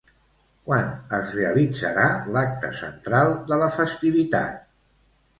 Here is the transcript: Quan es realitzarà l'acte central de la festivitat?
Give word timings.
Quan 0.67 0.85
es 1.17 1.33
realitzarà 1.33 2.05
l'acte 2.37 2.71
central 2.77 3.35
de 3.51 3.59
la 3.65 3.69
festivitat? 3.77 4.65